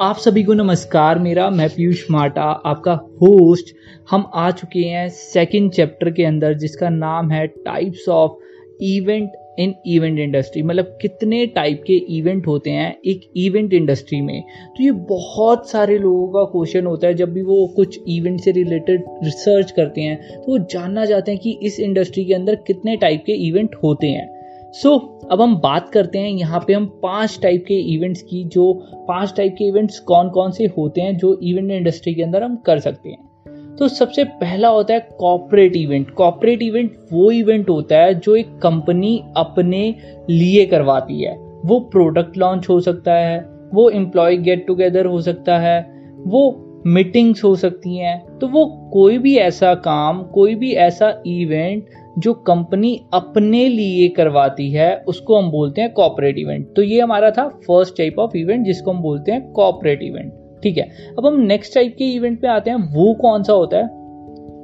आप 0.00 0.16
सभी 0.16 0.42
को 0.42 0.52
नमस्कार, 0.52 1.18
मेरा, 1.18 1.48
मैं 1.50 1.68
पीयूष 1.68 2.00
माटा, 2.10 2.42
आपका 2.42 2.92
होस्ट 2.92 3.66
हम 4.10 4.24
आ 4.34 4.50
चुके 4.50 4.78
हैं 4.80 5.08
सेकंड 5.08 5.70
चैप्टर 5.72 6.10
के 6.10 6.24
अंदर, 6.24 6.54
जिसका 6.54 6.88
नाम 6.88 7.30
है 7.30 7.46
types 7.46 8.08
of 8.08 8.82
event 8.82 9.32
in 9.58 9.74
event 9.86 10.18
industry 10.18 10.62
मतलब 10.62 10.98
कितने 11.02 11.44
टाइप 11.46 11.82
के 11.86 11.96
इवेंट 12.16 12.46
होते 12.46 12.70
हैं 12.70 12.94
एक 13.06 13.30
इवेंट 13.36 13.74
इंडस्ट्री 13.74 14.20
में। 14.20 14.42
तो 14.42 14.82
ये 14.82 14.90
बहुत 14.90 15.70
सारे 15.70 15.98
लोगों 15.98 16.26
का 16.28 16.44
क्वेश्चन 16.52 16.86
होता 16.86 17.06
है, 17.06 17.14
जब 17.14 17.32
भी 17.32 17.42
वो 17.42 17.66
कुछ 17.76 17.98
इवेंट 18.08 18.40
से 18.40 18.52
रिलेटेड 18.52 19.04
रिसर्च 19.24 19.70
करते 19.70 20.00
हैं 20.00 20.16
तो 20.34 20.52
वो 20.52 20.58
जानना 20.70 21.04
चाहते 21.06 21.32
हैं 21.32 21.40
कि 21.40 21.58
इस 21.62 21.80
इंडस्ट्री 21.80 22.24
के 22.24 22.34
अंदर 22.34 22.54
कितने 22.66 22.96
टाइप 22.96 23.22
के 23.26 23.32
इवेंट 23.48 23.74
होते 23.84 24.06
हैं। 24.06 24.32
सो 24.74 24.88
so, 24.88 25.28
अब 25.32 25.40
हम 25.42 25.56
बात 25.56 25.88
करते 25.88 26.18
हैं 26.18 26.28
यहाँ 26.28 26.60
पे 26.66 26.72
हम 26.72 26.86
पाँच 27.02 27.38
टाइप 27.42 27.64
के 27.68 27.74
इवेंट्स 27.94 28.22
की 28.22 28.42
जो 28.44 28.72
पाँच 29.08 29.34
टाइप 29.36 29.54
के 29.58 29.64
इवेंट्स 29.64 29.98
कौन 30.00 30.28
कौन 30.28 30.50
से 30.50 30.64
होते 30.78 31.00
हैं 31.00 31.16
जो 31.16 31.38
इवेंट 31.42 31.70
इंडस्ट्री 31.70 32.14
के 32.14 32.22
अंदर 32.22 32.42
हम 32.42 32.56
कर 32.56 32.78
सकते 32.78 33.08
हैं। 33.08 33.76
तो 33.76 33.88
सबसे 33.88 34.24
पहला 34.24 34.68
होता 34.68 34.94
है 34.94 35.08
कॉपरेट 35.20 35.76
इवेंट 35.76 36.10
कॉपरेट 36.10 36.62
इवेंट 36.62 36.96
वो 37.12 37.30
इवेंट 37.30 37.70
होता 37.70 37.98
है 37.98 38.14
जो 38.14 38.36
एक 38.36 38.58
कंपनी 38.58 39.24
अपने 39.36 39.94
लिए 40.30 40.66
करवाती 40.66 41.22
है। 41.22 41.36
वो 41.64 41.80
प्रोडक्ट 41.92 42.36
लॉन्च 42.36 42.68
हो 42.68 42.80
सकता 42.80 43.14
है 43.14 43.38
वो 43.74 43.88
एम्प्लॉय 43.90 44.36
गेट 44.36 44.66
टुगेदर 44.66 45.06
हो 45.06 45.20
सकता 45.20 45.58
है 45.58 45.80
वो 46.26 46.60
मीटिंग्स 46.86 47.44
हो 47.44 47.54
सकती 47.56 47.96
हैं। 47.96 48.38
तो 48.38 48.48
वो 48.48 48.90
कोई 48.92 49.18
भी 49.18 49.36
ऐसा 49.36 49.74
काम 49.74 50.22
कोई 50.24 50.54
भी 50.54 50.72
ऐसा 50.72 51.22
इवेंट 51.26 51.86
जो 52.18 52.34
कंपनी 52.34 53.00
अपने 53.14 53.68
लिए 53.68 54.08
करवाती 54.08 54.70
है, 54.70 54.96
उसको 54.96 55.36
हम 55.36 55.50
बोलते 55.50 55.80
हैं 55.80 55.92
कॉपरेट 55.92 56.38
इवेंट 56.38 56.74
तो 56.76 56.82
ये 56.82 57.00
हमारा 57.00 57.30
था 57.30 57.48
फ़र्स्ट 57.48 57.98
टाइप 57.98 58.18
ऑफ़ 58.18 58.36
इवेंट 58.36 58.66
जिसको 58.66 58.90
हम 58.90 59.02
बोलते 59.02 59.32
हैं 59.32 59.52
कॉपरेट 59.52 60.02
इवेंट 60.02 60.32
ठीक 60.62 60.78
है? 60.78 60.88
अब 61.18 61.26
हम 61.26 61.40
नेक्स्ट 61.40 61.74
टाइप 61.74 61.94
के 61.98 62.04
इवेंट 62.04 62.40
पे 62.40 62.48
आते 62.48 62.70
हैं। 62.70 62.76
वो 62.76 63.14
कौन 63.14 63.42
सा 63.42 63.52
होता 63.52 63.76
है? 63.76 63.84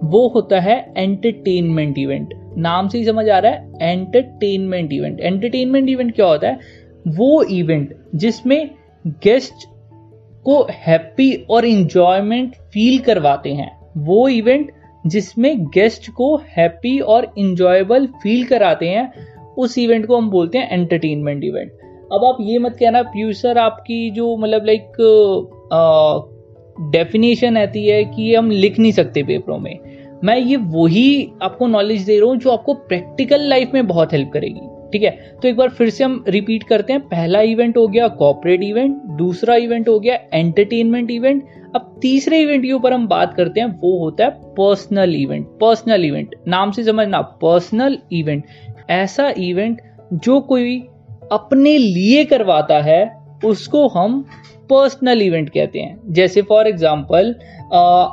वो 0.04 0.28
होता 0.28 0.60
है 0.60 0.94
एंटरटेनमेंट 0.96 1.98
इवेंट 1.98 2.34
नाम 2.58 2.88
से 2.88 2.98
ही 2.98 3.04
समझ 3.04 3.28
आ 3.28 3.38
रहा 3.38 3.52
है 3.52 3.72
एंटरटेनमेंट 3.82 4.92
इवेंट 4.92 5.20
एंटरटेनमेंट 5.20 5.88
इवेंट 5.88 6.14
क्या 6.14 6.26
होता 6.26 6.48
है? 6.48 6.58
वो 7.08 7.42
इवेंट 7.42 7.96
जिसमें 8.14 8.70
गेस्ट 9.06 9.54
को 10.44 10.66
हैप्पी 10.70 11.46
और 11.50 11.64
इंजॉयमेंट 11.64 12.54
फील 12.54 12.98
करवाते 12.98 13.52
हैं। 13.52 13.90
वो 13.96 14.28
इवेंट 14.28 14.72
जिसमें 15.06 15.64
गेस्ट 15.64 16.10
को 16.10 16.36
हैप्पी 16.36 17.00
और 17.00 17.34
इंजॉयबल 17.38 18.06
फील 18.06 18.44
कराते 18.44 18.88
हैं, 18.88 19.12
उस 19.58 19.78
इवेंट 19.78 20.06
को 20.06 20.16
हम 20.16 20.30
बोलते 20.30 20.58
हैं 20.58 20.70
एंटरटेनमेंट 20.70 21.44
इवेंट 21.44 21.72
अब 22.12 22.24
आप 22.24 22.36
ये 22.40 22.58
मत 22.58 22.76
कहना 22.80 23.02
प्यूसर 23.02 23.48
सर 23.48 23.58
आपकी 23.58 24.10
जो 24.10 24.36
मतलब 24.36 24.64
लाइक 24.64 24.92
डेफिनेशन 26.90 27.58
रहती 27.58 27.86
है 27.86 28.04
कि 28.04 28.22
ये 28.22 28.36
हम 28.36 28.50
लिख 28.50 28.78
नहीं 28.78 28.92
सकते 28.92 29.22
पेपरों 29.22 29.58
में. 29.58 29.78
मैं 30.24 30.38
ये 30.38 30.56
वही 30.56 31.32
आपको 31.42 31.66
नॉलेज 31.66 32.02
दे 32.02 32.20
रहा 32.20 32.28
हूँ 32.28 32.36
जो 32.36 32.50
आपको 32.50 32.74
प्रैक्टिकल 32.74 33.40
लाइफ 33.40 33.70
में 33.74 33.86
बहुत 33.86 34.12
हेल्प 34.12 34.30
करेगी. 34.32 34.60
ठीक 34.92 35.02
है? 35.02 35.10
तो 35.42 35.48
एक 35.48 35.56
बार 35.56 35.68
फिर 35.68 35.90
से 35.90 36.04
हम 36.04 36.24
रिपीट 36.28 36.62
करते 36.62 36.92
हैं। 36.92 37.00
पहला 37.02 37.40
इवेंट 37.42 37.76
हो 37.76 37.86
गया 37.88 38.08
कॉपरेट 38.18 38.62
इवेंट 38.62 38.96
दूसरा 39.18 39.54
इवेंट 39.56 39.88
हो 39.88 39.98
गया 40.00 40.18
एंटरटेनमेंट 40.32 41.10
इवेंट 41.10 41.44
अब 41.76 41.94
तीसरे 42.02 42.40
इवेंट 42.40 42.64
के 42.64 42.72
ऊपर 42.72 42.92
हम 42.92 43.06
बात 43.08 43.34
करते 43.34 43.60
हैं, 43.60 43.66
वो 43.78 43.98
होता 43.98 44.24
है 44.24 44.30
पर्सनल 44.56 45.14
इवेंट 45.16 45.46
पर्सनल 45.60 46.04
इवेंट 46.04 46.34
नाम 46.48 46.70
से 46.70 46.84
समझना 46.84 47.20
पर्सनल 47.42 47.98
इवेंट 48.12 48.44
ऐसा 48.90 49.28
इवेंट 49.38 49.80
जो 50.14 50.40
कोई 50.42 50.78
अपने 51.32 51.76
लिए 51.78 52.24
करवाता 52.24 52.80
है, 52.82 53.10
उसको 53.44 53.86
हम 53.88 54.20
पर्सनल 54.70 55.22
इवेंट 55.22 55.50
कहते 55.50 55.78
हैं। 55.78 56.12
जैसे 56.12 56.42
फॉर 56.42 56.66
एग्ज़ाम्पल 56.68 57.32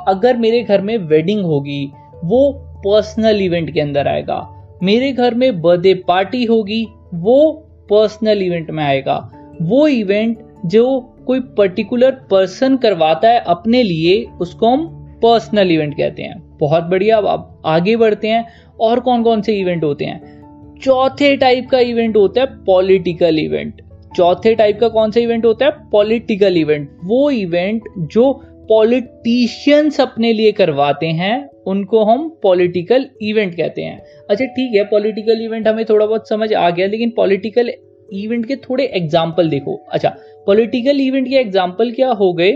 अगर 0.08 0.36
मेरे 0.36 0.62
घर 0.62 0.80
में 0.80 0.96
वेडिंग 0.98 1.42
होगी, 1.42 1.84
वो 2.24 2.52
पर्सनल 2.84 3.42
इवेंट 3.42 3.72
के 3.74 3.80
अंदर 3.80 4.08
आएगा। 4.08 4.38
मेरे 4.82 5.12
घर 5.12 5.34
में 5.34 5.62
बर्थडे 5.62 5.94
पार्टी 5.94 6.44
होगी, 6.44 6.86
वो 7.14 7.52
पर्सनल 7.90 8.42
इवेंट 8.42 8.70
में 8.70 8.84
आएगा। 8.84 9.32
वो 9.62 9.88
इवेंट 9.88 10.38
जो 10.66 11.00
कोई 11.26 11.40
पर्टिकुलर 11.40 12.10
पर्सन 12.10 12.76
करवाता 12.76 13.28
है 13.28 13.40
अपने 13.40 13.82
लिए, 13.82 14.24
उसको 14.40 14.68
हम 14.68 14.86
पर्सनल 15.22 15.70
इवेंट 15.70 15.96
कहते 15.96 16.22
हैं। 16.22 16.58
बहुत 16.58 16.84
बढ़िया, 16.84 17.16
अब 17.16 17.26
आप 17.26 17.62
आगे 17.66 17.96
बढ़ते 17.96 18.28
हैं 18.28 18.46
और 18.80 19.00
कौन 19.00 19.22
कौन 19.22 19.42
से 19.42 19.58
इवेंट 19.58 19.84
होते 19.84 20.04
हैं। 20.04 20.38
चौथे 20.82 21.36
टाइप 21.36 21.68
का 21.68 21.78
इवेंट 21.78 22.16
होता 22.16 22.40
है 22.40 22.46
पॉलिटिकल 22.46 23.38
इवेंट 23.38 23.82
चौथे 24.16 24.54
टाइप 24.54 24.80
का 24.80 24.88
कौन 24.88 25.10
सा 25.10 25.20
इवेंट 25.20 25.44
होता 25.44 25.66
है? 25.66 25.72
पॉलिटिकल 25.92 26.56
इवेंट 26.56 26.90
वो 27.04 27.30
इवेंट 27.30 27.82
जो 27.98 28.44
पॉलिटिशियंस 28.68 30.00
अपने 30.00 30.32
लिए 30.32 30.52
करवाते 30.52 31.06
हैं, 31.06 31.48
उनको 31.66 32.04
हम 32.04 32.28
पॉलिटिकल 32.42 33.08
इवेंट 33.22 33.54
कहते 33.56 33.82
हैं। 33.82 33.98
अच्छा 34.30 34.44
ठीक 34.46 34.74
है 34.74 34.84
पॉलिटिकल 34.84 35.42
इवेंट 35.42 35.68
हमें 35.68 35.84
थोड़ा 35.84 36.06
बहुत 36.06 36.28
समझ 36.28 36.52
आ 36.52 36.68
गया, 36.70 36.86
लेकिन 36.86 37.10
पॉलिटिकल 37.10 37.72
इवेंट 38.08 38.46
के 38.46 38.56
थोड़े 38.58 38.84
एग्ज़ाम्पल 38.86 39.48
देखो। 39.48 39.74
अच्छा 39.92 40.08
पॉलिटिकल 40.46 41.00
इवेंट 41.00 41.28
के 41.28 41.34
एग्ज़ाम्पल 41.36 41.90
क्या 41.92 42.10
हो 42.12 42.32
गए? 42.32 42.52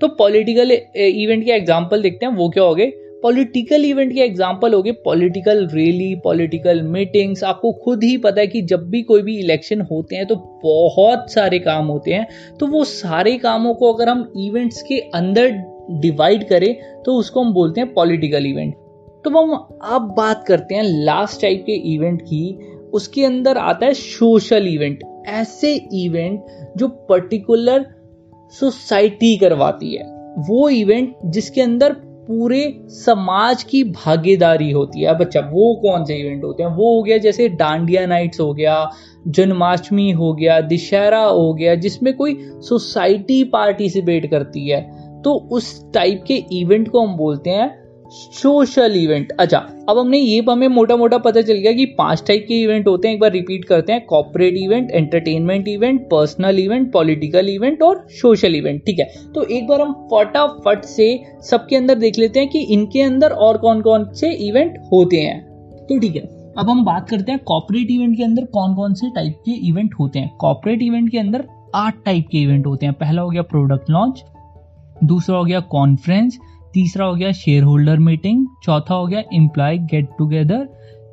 तो 0.00 0.08
पॉलिटिकल 0.08 0.72
इवेंट 0.72 1.44
के 1.44 1.50
एग्ज़ाम्पल 1.52 2.02
देखते 2.02 2.26
हैं, 2.26 2.32
वो 2.32 2.48
क्या 2.48 2.64
हो 2.64 2.74
गए? 2.74 2.92
पॉलिटिकल 3.22 3.84
इवेंट 3.84 4.12
के 4.12 4.20
एग्ज़ाम्पल 4.20 4.74
हो 4.74 4.82
गए 4.82 4.92
पॉलिटिकल 5.04 5.66
रैली 5.68 6.14
पॉलिटिकल 6.24 6.82
मीटिंग्स 6.82 7.44
आपको 7.44 7.72
खुद 7.84 8.04
ही 8.04 8.16
पता 8.18 8.40
है 8.40 8.46
कि 8.46 8.62
जब 8.62 8.88
भी 8.90 9.02
कोई 9.02 9.22
भी 9.22 9.38
इलेक्शन 9.38 9.80
होते 9.90 10.16
हैं 10.16 10.26
तो 10.26 10.36
बहुत 10.64 11.30
सारे 11.32 11.58
काम 11.58 11.86
होते 11.86 12.12
हैं। 12.12 12.26
तो 12.60 12.66
वो 12.66 12.84
सारे 12.84 13.36
कामों 13.38 13.74
को 13.74 13.92
अगर 13.92 14.08
हम 14.08 14.32
इवेंट्स 14.38 14.82
के 14.82 14.98
अंदर 15.14 15.50
डिवाइड 16.00 16.48
करें 16.48 16.74
तो 17.04 17.14
उसको 17.14 17.42
हम 17.42 17.52
बोलते 17.52 17.80
हैं 17.80 17.92
पॉलिटिकल 17.94 18.46
इवेंट 18.46 18.74
तो 19.24 19.30
हम 19.30 19.54
अब 19.84 20.14
बात 20.16 20.44
करते 20.48 20.74
हैं 20.74 20.82
लास्ट 20.82 21.40
टाइप 21.42 21.62
के 21.66 21.72
इवेंट 21.94 22.20
की। 22.22 22.58
उसके 22.92 23.24
अंदर 23.24 23.58
आता 23.58 23.86
है 23.86 23.94
सोशल 23.94 24.66
इवेंट 24.68 25.02
ऐसे 25.28 25.74
इवेंट 25.94 26.46
जो 26.76 26.88
पर्टिकुलर 27.08 27.84
सोसाइटी 28.54 29.36
करवाती 29.36 29.94
है। 29.94 30.04
वो 30.48 30.68
इवेंट 30.68 31.14
जिसके 31.26 31.60
अंदर 31.60 31.92
पूरे 32.30 32.82
समाज 32.88 33.62
की 33.62 33.84
भागीदारी 33.84 34.70
होती 34.70 35.02
है। 35.02 35.18
बच्चा 35.18 35.40
वो 35.40 35.74
कौन 35.74 36.04
से 36.04 36.14
इवेंट 36.14 36.44
होते 36.44 36.62
हैं? 36.62 36.70
वो 36.70 36.96
हो 36.96 37.02
गया 37.02 37.18
जैसे 37.18 37.48
डांडिया 37.48 38.06
नाइट्स 38.06 38.40
हो 38.40 38.54
गया, 38.54 38.90
जन्माष्टमी 39.28 40.10
हो 40.10 40.32
गया, 40.32 40.60
दशहरा 40.60 41.24
हो 41.24 41.54
गया, 41.54 41.74
जिसमें 41.74 42.16
कोई 42.16 42.38
सोसाइटी 42.42 43.44
पार्टिसिपेट 43.44 44.30
करती 44.30 44.68
है। 44.68 45.10
तो 45.22 45.48
उस 45.52 45.92
टाइप 45.92 46.24
के 46.26 46.34
इवेंट 46.52 46.88
को 46.88 47.06
हम 47.06 47.16
बोलते 47.16 47.50
हैं 47.50 47.79
सोशल 48.12 48.96
इवेंट 48.96 49.32
अच्छा 49.32 49.58
अब 49.88 49.98
हमने 49.98 50.18
ये 50.18 50.40
हमें 50.48 50.66
मोटा 50.68 50.96
मोटा 50.96 51.18
पता 51.18 51.42
चल 51.42 51.54
गया 51.54 51.72
कि 51.72 51.84
पाँच 51.98 52.22
टाइप 52.28 52.44
के 52.48 52.60
इवेंट 52.62 52.86
होते 52.86 53.08
हैं, 53.08 53.14
एक 53.14 53.20
बार 53.20 53.30
रिपीट 53.32 53.64
करते 53.64 53.92
हैं 53.92 54.04
corporate 54.06 54.54
event 54.56 54.90
entertainment 54.90 55.68
event 55.68 56.00
personal 56.04 56.58
event 56.58 56.92
political 56.92 57.48
event 57.48 57.82
और 57.82 58.04
सोशल 58.12 58.56
इवेंट 58.56 58.82
ठीक 58.86 58.98
है? 58.98 59.06
तो 59.34 59.42
एक 59.42 59.66
बार 59.66 59.80
हम 59.80 59.92
फटाफट 60.12 60.84
से 60.86 61.08
सबके 61.50 61.76
अंदर 61.76 61.98
देख 61.98 62.18
लेते 62.18 62.40
हैं 62.40 62.48
कि 62.48 62.62
इनके 62.72 63.02
अंदर 63.02 63.32
और 63.38 63.58
कौन 63.58 63.80
कौन 63.82 64.12
से 64.14 64.32
इवेंट 64.48 64.78
होते 64.92 65.16
हैं। 65.16 65.40
तो 65.86 65.98
ठीक 65.98 66.16
है, 66.16 66.22
अब 66.58 66.70
हम 66.70 66.84
बात 66.84 67.08
करते 67.10 67.32
हैं 67.32 67.40
कॉपरेट 67.46 67.90
इवेंट 67.90 68.16
के 68.16 68.24
अंदर 68.24 68.44
कौन 68.52 68.74
कौन 68.74 68.94
से 68.94 69.10
टाइप 69.10 69.40
के 69.44 69.52
इवेंट 69.68 69.94
होते 70.00 70.18
हैं। 70.18 70.36
कॉपरेट 70.40 70.82
इवेंट 70.82 71.10
के 71.10 71.18
अंदर 71.18 71.44
आठ 71.74 72.04
टाइप 72.04 72.28
के 72.32 72.38
इवेंट 72.38 72.66
होते 72.66 72.86
हैं। 72.86 72.94
पहला 72.94 73.22
हो 73.22 73.30
गया 73.30 73.42
प्रोडक्ट 73.44 73.90
लॉन्च 73.90 74.22
दूसरा 75.04 75.36
हो 75.36 75.44
गया 75.44 75.60
कॉन्फ्रेंस 75.70 76.38
तीसरा 76.74 77.06
हो 77.06 77.14
गया 77.14 77.32
शेयर 77.32 77.62
होल्डर 77.62 77.98
मीटिंग 77.98 78.46
चौथा 78.64 78.94
हो 78.94 79.06
गया 79.06 79.22
एम्प्लॉय 79.32 79.78
गेट 79.92 80.08
टुगेदर 80.18 80.64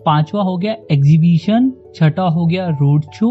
पांचवा 0.06 0.42
हो 0.44 0.58
गया 0.58 0.76
एग्जीबिशन 0.92 1.72
छठा 1.96 2.24
हो 2.30 2.46
गया 2.46 2.68
रोड 2.82 3.06
शो 3.14 3.30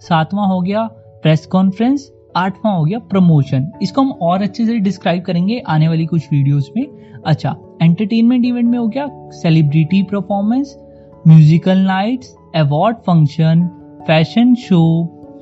सातवां 0.00 0.48
हो 0.48 0.60
गया 0.60 0.86
प्रेस 1.22 1.46
कॉन्फ्रेंस 1.46 2.10
आठवां 2.36 2.76
हो 2.76 2.84
गया 2.84 2.98
प्रमोशन 3.10 3.70
इसको 3.82 4.00
हम 4.00 4.10
और 4.22 4.42
अच्छे 4.42 4.66
से 4.66 4.78
डिस्क्राइब 4.78 5.22
करेंगे 5.22 5.58
आने 5.68 5.88
वाली 5.88 6.06
कुछ 6.06 6.28
वीडियोस 6.32 6.70
में। 6.76 6.86
अच्छा 7.26 7.54
एंटरटेनमेंट 7.82 8.44
इवेंट 8.46 8.68
में 8.70 8.78
हो 8.78 8.86
गया 8.88 9.06
celebrity 9.32 10.02
performance 10.02 10.76
musical 11.28 11.78
nights 11.78 12.34
award 12.56 12.96
function 13.06 13.66
fashion 14.06 14.54
show 14.54 14.80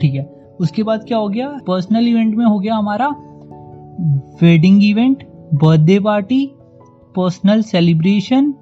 ठीक 0.01 0.15
है। 0.15 0.25
उसके 0.61 0.83
बाद 0.83 1.05
क्या 1.09 1.19
हो 1.19 1.29
गया? 1.29 1.49
पर्सनल 1.67 2.09
इवेंट 2.09 2.35
में 2.37 2.45
हो 2.47 2.59
गया 2.59 2.75
हमारा 2.75 3.09
wedding 4.43 4.85
event 4.85 5.23
birthday 5.55 5.99
party 6.01 6.45
personal 7.17 7.63
celebration 7.63 8.53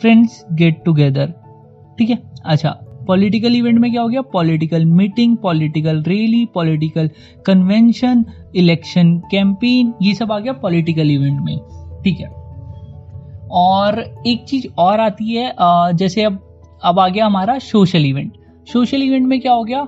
friends 0.00 0.44
get 0.52 0.82
together 0.84 1.32
ठीक 1.98 2.10
है? 2.10 2.18
अच्छा 2.44 2.70
पॉलिटिकल 3.08 3.54
इवेंट 3.56 3.78
में 3.80 3.90
क्या 3.90 4.02
हो 4.02 4.08
गया? 4.08 4.20
Political 4.22 4.84
meeting 4.84 5.36
political 5.36 6.02
rally 6.02 6.44
political 6.54 7.10
convention 7.46 8.24
election 8.54 9.16
campaign 9.30 9.92
ये 10.02 10.14
सब 10.14 10.32
आ 10.32 10.38
गया 10.38 10.52
पॉलिटिकल 10.52 11.10
इवेंट 11.10 11.40
में। 11.40 11.56
ठीक 12.04 12.20
है? 12.20 12.28
और 13.50 14.00
एक 14.26 14.44
चीज़ 14.44 14.66
और 14.78 15.00
आती 15.00 15.34
है 15.34 15.54
जैसे 15.94 16.22
अब 16.24 16.38
अब 16.84 16.98
आ 16.98 17.08
गया 17.08 17.26
हमारा 17.26 17.58
सोशल 17.58 18.04
इवेंट 18.06 18.32
सोशल 18.72 19.02
इवेंट 19.02 19.26
में 19.26 19.40
क्या 19.40 19.52
हो 19.52 19.64
गया? 19.64 19.80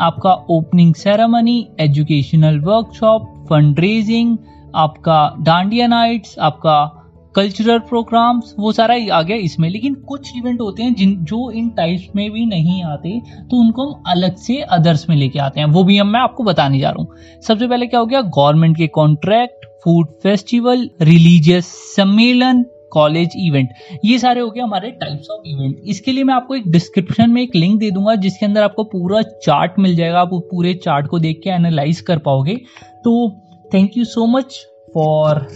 आपका 0.00 0.32
opening 0.50 0.94
ceremony 0.94 1.68
educational 1.80 2.58
workshop 2.60 3.46
fund 3.50 3.80
raising 3.80 4.36
आपका 4.74 5.34
डांडिया 5.40 5.86
नाइट्स, 5.86 6.38
आपका 6.38 6.98
कल्चरल 7.34 7.78
प्रोग्राम्स, 7.80 8.54
वो 8.58 8.72
सारा 8.72 8.94
आ 9.12 9.20
गया 9.22 9.36
इसमें। 9.38 9.68
लेकिन 9.70 9.94
कुछ 10.08 10.30
इवेंट 10.36 10.60
होते 10.60 10.82
हैं 10.82 10.94
जिन, 10.94 11.14
जो 11.20 11.50
इन 11.50 11.68
टाइप्स 11.70 12.08
में 12.16 12.30
भी 12.30 12.44
नहीं 12.46 12.82
आते 12.84 13.20
तो 13.50 13.56
उनको 13.56 13.86
हम 13.86 14.02
अलग 14.06 14.36
से 14.36 14.60
अदर्स 14.70 15.08
में 15.08 15.16
लेके 15.16 15.38
आते 15.38 15.60
हैं। 15.60 15.66
वो 15.68 15.84
भी 15.84 15.96
हम, 15.98 16.08
मैं 16.08 16.20
आपको 16.20 16.44
बताने 16.44 16.78
जा 16.78 16.90
रहा 16.90 17.02
हूँ। 17.02 17.40
सबसे 17.42 17.68
पहले 17.68 17.86
क्या 17.86 18.00
हो 18.00 18.06
गया? 18.06 18.20
गवर्नमेंट 18.20 18.76
के 18.76 18.86
कॉन्ट्रैक्ट 18.90 19.66
फ़ूड 19.84 20.08
फेस्टिवल 20.22 20.88
रिलीजियस 21.02 21.66
सम्मेलन 21.96 22.64
कॉलेज 22.92 23.32
इवेंट 23.36 23.68
ये 24.04 24.18
सारे 24.18 24.40
हो 24.40 24.50
गए 24.50 24.60
हमारे 24.60 24.90
टाइप्स 24.92 25.28
ऑफ़ 25.30 25.46
इवेंट 25.46 25.76
इसके 25.84 26.12
लिए 26.12 26.24
मैं 26.24 26.34
आपको 26.34 26.54
एक 26.54 26.70
डिस्क्रिप्शन 26.70 27.30
में 27.30 27.40
एक 27.42 27.54
लिंक 27.56 27.78
दे 27.80 27.90
दूँगा, 27.90 28.14
जिसके 28.16 28.46
अंदर 28.46 28.62
आपको 28.62 28.84
पूरा 28.84 29.22
चार्ट 29.22 29.78
मिल 29.78 29.94
जाएगा। 29.96 30.20
आप 30.20 30.30
पूरे 30.50 30.74
चार्ट 30.74 31.06
को 31.06 31.18
देख 31.18 31.40
के 31.44 31.50
एनालाइज 31.50 32.00
कर 32.00 32.18
पाओगे। 32.18 32.56
तो 33.04 33.28
thank 33.74 33.96
you 33.96 34.04
so 34.04 34.26
much 34.26 34.66
for 34.94 35.46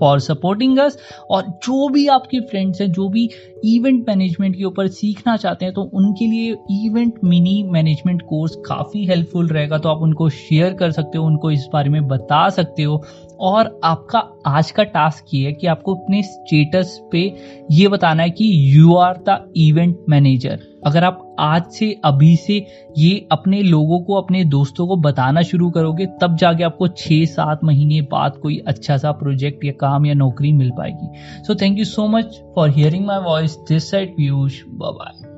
for 0.00 0.20
supporting 0.20 0.78
us 0.78 0.98
और 1.30 1.42
जो 1.42 1.88
भी 1.88 2.06
आपके 2.06 2.40
फ्रेंड्स 2.40 2.80
हैं, 2.80 2.92
जो 2.92 3.08
भी 3.08 3.28
इवेंट 3.64 4.08
मैनेजमेंट 4.08 4.56
के 4.56 4.64
ऊपर 4.64 4.88
सीखना 4.88 5.36
चाहते 5.36 5.64
हैं 5.64 5.74
तो 5.74 5.82
उनके 5.94 6.26
लिए 6.26 6.56
इवेंट 6.86 7.14
मिनी 7.24 7.62
मैनेजमेंट 7.62 8.22
कोर्स 8.22 8.56
काफ़ी 8.56 9.04
हेल्पफुल 9.06 9.48
रहेगा। 9.48 9.78
तो 9.78 9.88
आप 9.88 10.02
उनको 10.02 10.28
शेयर 10.28 10.74
कर 10.74 10.90
सकते 10.90 11.18
हो, 11.18 11.24
उनको 11.24 11.50
इस 11.50 11.66
बारे 11.72 11.90
में 11.90 12.06
बता 12.08 12.48
सकते 12.48 12.82
हो। 12.82 13.02
और 13.40 13.80
आपका 13.84 14.20
आज 14.46 14.70
का 14.70 14.84
टास्क 14.84 15.24
ये 15.34 15.46
है 15.46 15.52
कि 15.52 15.66
आपको 15.66 15.94
अपने 15.94 16.22
स्टेटस 16.22 17.00
पे 17.12 17.36
ये 17.70 17.88
बताना 17.88 18.22
है 18.22 18.30
कि 18.30 18.76
you 18.76 18.94
are 18.94 19.16
the 19.28 19.52
event 19.56 19.98
manager 20.08 20.58
अगर 20.86 21.04
आप 21.04 21.36
आज 21.38 21.62
से, 21.62 22.00
अभी 22.04 22.36
से 22.36 22.66
ये 22.98 23.28
अपने 23.32 23.62
लोगों 23.62 24.00
को, 24.00 24.14
अपने 24.14 24.44
दोस्तों 24.44 24.86
को 24.86 24.96
बताना 24.96 25.42
शुरू 25.42 25.70
करोगे, 25.70 26.06
तब 26.06 26.36
जाके 26.36 26.64
आपको 26.64 26.88
छः 26.88 27.24
सात 27.24 27.64
महीने 27.64 28.00
बाद 28.00 28.36
कोई 28.36 28.58
अच्छा 28.66 28.96
सा 28.96 29.12
प्रोजेक्ट 29.12 29.64
या 29.64 29.72
काम 29.72 30.06
या 30.06 30.14
नौकरी 30.14 30.52
मिल 30.52 30.70
पाएगी. 30.70 31.08
So 31.46 31.54
thank 31.54 31.78
you 31.78 31.84
so 31.84 32.06
much 32.08 32.42
for 32.54 32.70
hearing 32.70 33.06
my 33.06 33.18
voice 33.18 33.56
this 33.56 33.90
side 33.90 34.16
Piyush 34.16 34.62
bye 34.66 35.35